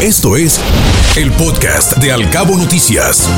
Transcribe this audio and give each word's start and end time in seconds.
Esto 0.00 0.36
es 0.36 0.60
el 1.16 1.32
podcast 1.32 1.96
de 1.96 2.12
Alcabo 2.12 2.56
Noticias. 2.56 3.28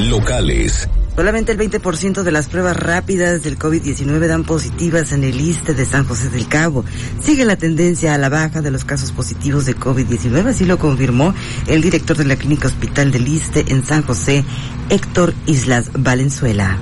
Locales. 0.00 0.88
Solamente 1.14 1.52
el 1.52 1.58
20% 1.58 2.24
de 2.24 2.32
las 2.32 2.48
pruebas 2.48 2.76
rápidas 2.76 3.44
del 3.44 3.60
COVID-19 3.60 4.26
dan 4.26 4.42
positivas 4.42 5.12
en 5.12 5.22
el 5.22 5.40
ISTE 5.40 5.72
de 5.72 5.86
San 5.86 6.04
José 6.04 6.30
del 6.30 6.48
Cabo. 6.48 6.84
Sigue 7.22 7.44
la 7.44 7.54
tendencia 7.54 8.12
a 8.12 8.18
la 8.18 8.28
baja 8.28 8.60
de 8.60 8.72
los 8.72 8.84
casos 8.84 9.12
positivos 9.12 9.66
de 9.66 9.76
COVID-19, 9.76 10.48
así 10.48 10.64
lo 10.64 10.80
confirmó 10.80 11.32
el 11.68 11.80
director 11.80 12.16
de 12.16 12.24
la 12.24 12.34
Clínica 12.34 12.66
Hospital 12.66 13.12
del 13.12 13.28
ISTE 13.28 13.66
en 13.68 13.84
San 13.84 14.02
José, 14.02 14.44
Héctor 14.90 15.32
Islas 15.46 15.90
Valenzuela. 15.96 16.76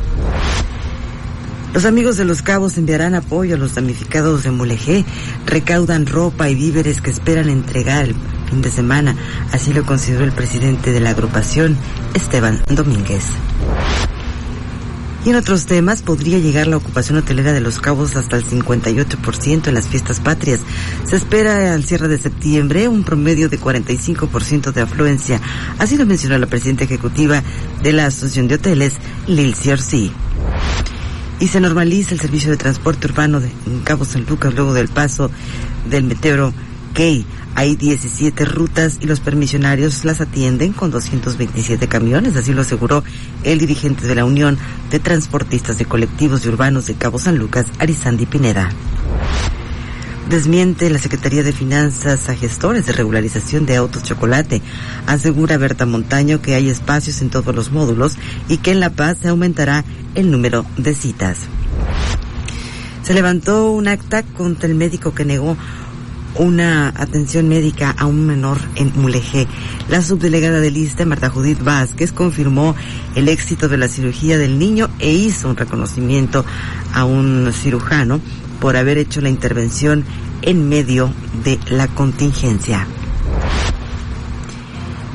Los 1.72 1.84
amigos 1.84 2.16
de 2.16 2.24
Los 2.24 2.42
Cabos 2.42 2.76
enviarán 2.78 3.14
apoyo 3.14 3.54
a 3.54 3.58
los 3.58 3.76
damnificados 3.76 4.42
de 4.42 4.50
Mulegé, 4.50 5.04
recaudan 5.46 6.06
ropa 6.06 6.50
y 6.50 6.56
víveres 6.56 7.00
que 7.00 7.10
esperan 7.10 7.48
entregar 7.48 8.06
el 8.06 8.16
fin 8.48 8.60
de 8.60 8.70
semana, 8.72 9.14
así 9.52 9.72
lo 9.72 9.86
consideró 9.86 10.24
el 10.24 10.32
presidente 10.32 10.90
de 10.90 10.98
la 10.98 11.10
agrupación, 11.10 11.76
Esteban 12.14 12.60
Domínguez. 12.68 13.24
Y 15.24 15.30
en 15.30 15.36
otros 15.36 15.66
temas, 15.66 16.02
podría 16.02 16.38
llegar 16.38 16.66
la 16.66 16.78
ocupación 16.78 17.18
hotelera 17.18 17.52
de 17.52 17.60
Los 17.60 17.78
Cabos 17.78 18.16
hasta 18.16 18.36
el 18.36 18.44
58% 18.44 19.68
en 19.68 19.74
las 19.74 19.86
fiestas 19.86 20.18
patrias. 20.18 20.60
Se 21.04 21.14
espera 21.14 21.74
al 21.74 21.84
cierre 21.84 22.08
de 22.08 22.18
septiembre 22.18 22.88
un 22.88 23.04
promedio 23.04 23.48
de 23.48 23.60
45% 23.60 24.72
de 24.72 24.80
afluencia. 24.80 25.40
Así 25.78 25.96
lo 25.96 26.06
mencionó 26.06 26.36
la 26.38 26.46
presidenta 26.46 26.84
ejecutiva 26.84 27.44
de 27.82 27.92
la 27.92 28.06
Asociación 28.06 28.48
de 28.48 28.54
Hoteles, 28.56 28.94
Lil 29.26 29.54
Ciorci 29.54 30.10
y 31.40 31.48
se 31.48 31.58
normaliza 31.60 32.14
el 32.14 32.20
servicio 32.20 32.50
de 32.50 32.56
transporte 32.56 33.06
urbano 33.06 33.40
de, 33.40 33.50
en 33.66 33.80
Cabo 33.80 34.04
San 34.04 34.24
Lucas 34.26 34.54
luego 34.54 34.74
del 34.74 34.88
paso 34.88 35.30
del 35.88 36.04
meteoro 36.04 36.52
Key. 36.94 37.24
Hay 37.56 37.74
17 37.74 38.44
rutas 38.44 38.98
y 39.00 39.06
los 39.06 39.18
permisionarios 39.18 40.04
las 40.04 40.20
atienden 40.20 40.72
con 40.72 40.90
227 40.90 41.88
camiones, 41.88 42.36
así 42.36 42.52
lo 42.52 42.60
aseguró 42.60 43.02
el 43.42 43.58
dirigente 43.58 44.06
de 44.06 44.14
la 44.14 44.24
Unión 44.24 44.56
de 44.90 45.00
Transportistas 45.00 45.78
de 45.78 45.86
Colectivos 45.86 46.44
y 46.44 46.48
Urbanos 46.48 46.86
de 46.86 46.94
Cabo 46.94 47.18
San 47.18 47.38
Lucas, 47.38 47.66
Arizandi 47.80 48.26
Pineda 48.26 48.70
desmiente 50.30 50.88
la 50.90 51.00
Secretaría 51.00 51.42
de 51.42 51.52
Finanzas 51.52 52.28
a 52.28 52.36
gestores 52.36 52.86
de 52.86 52.92
regularización 52.92 53.66
de 53.66 53.74
autos 53.74 54.04
chocolate. 54.04 54.62
Asegura 55.06 55.58
Berta 55.58 55.86
Montaño 55.86 56.40
que 56.40 56.54
hay 56.54 56.70
espacios 56.70 57.20
en 57.20 57.30
todos 57.30 57.52
los 57.52 57.72
módulos 57.72 58.16
y 58.48 58.58
que 58.58 58.70
en 58.70 58.78
La 58.78 58.90
Paz 58.90 59.18
se 59.20 59.28
aumentará 59.28 59.84
el 60.14 60.30
número 60.30 60.64
de 60.76 60.94
citas. 60.94 61.38
Se 63.02 63.12
levantó 63.12 63.72
un 63.72 63.88
acta 63.88 64.22
contra 64.22 64.68
el 64.68 64.76
médico 64.76 65.12
que 65.14 65.24
negó 65.24 65.56
una 66.36 66.88
atención 66.88 67.48
médica 67.48 67.90
a 67.90 68.06
un 68.06 68.26
menor 68.26 68.58
en 68.76 68.92
Mulegé. 68.96 69.46
La 69.88 70.02
subdelegada 70.02 70.60
del 70.60 70.76
ISTE, 70.76 71.06
Marta 71.06 71.30
Judith 71.30 71.62
Vázquez, 71.62 72.12
confirmó 72.12 72.74
el 73.14 73.28
éxito 73.28 73.68
de 73.68 73.78
la 73.78 73.88
cirugía 73.88 74.38
del 74.38 74.58
niño 74.58 74.88
e 74.98 75.12
hizo 75.12 75.48
un 75.48 75.56
reconocimiento 75.56 76.44
a 76.94 77.04
un 77.04 77.52
cirujano 77.52 78.20
por 78.60 78.76
haber 78.76 78.98
hecho 78.98 79.20
la 79.20 79.30
intervención 79.30 80.04
en 80.42 80.68
medio 80.68 81.12
de 81.44 81.58
la 81.70 81.88
contingencia. 81.88 82.86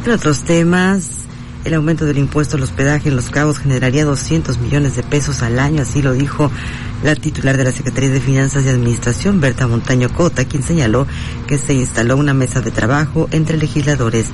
En 0.06 0.12
otros 0.12 0.44
temas, 0.44 1.25
el 1.66 1.74
aumento 1.74 2.06
del 2.06 2.18
impuesto 2.18 2.56
al 2.56 2.64
hospedaje 2.64 3.10
en 3.10 3.16
Los 3.16 3.30
Cabos 3.30 3.60
generaría 3.60 4.06
200 4.06 4.60
millones 4.60 4.96
de 4.96 5.04
pesos 5.04 5.42
al 5.42 5.60
año, 5.60 5.82
así 5.82 6.02
lo 6.02 6.14
dijo 6.14 6.52
la 7.04 7.16
titular 7.16 7.58
de 7.58 7.66
la 7.66 7.72
Secretaría 7.72 8.12
de 8.12 8.22
Finanzas 8.22 8.64
y 8.66 8.70
Administración, 8.70 9.42
Berta 9.42 9.68
Montaño 9.68 10.10
Cota, 10.14 10.46
quien 10.46 10.64
señaló 10.64 11.08
que 11.48 11.58
se 11.58 11.74
instaló 11.74 12.18
una 12.18 12.34
mesa 12.34 12.62
de 12.62 12.72
trabajo 12.72 13.28
entre 13.32 13.58
legisladores 13.58 14.28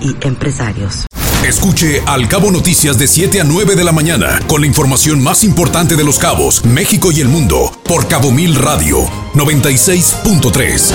y 0.00 0.14
empresarios. 0.26 1.06
Escuche 1.46 2.02
Al 2.06 2.26
Cabo 2.28 2.50
Noticias 2.50 2.98
de 2.98 3.06
7 3.06 3.40
a 3.40 3.44
9 3.44 3.76
de 3.76 3.84
la 3.84 3.92
mañana 3.92 4.40
con 4.46 4.62
la 4.62 4.66
información 4.66 5.22
más 5.22 5.44
importante 5.44 5.96
de 5.96 6.04
los 6.04 6.18
cabos, 6.18 6.64
México 6.64 7.12
y 7.12 7.20
el 7.20 7.28
mundo 7.28 7.70
por 7.84 8.08
Cabo 8.08 8.30
Mil 8.30 8.54
Radio 8.54 9.04
96.3. 9.34 10.92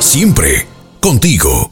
Siempre 0.00 0.66
contigo. 1.00 1.70